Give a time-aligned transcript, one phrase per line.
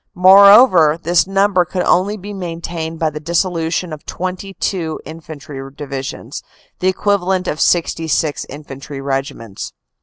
[0.15, 5.61] Moreover, this number could only be maintained by the dissolution of twenty two in fantry
[5.75, 6.41] divisions,
[6.79, 9.73] the equivalent of sixty six infantry regiments.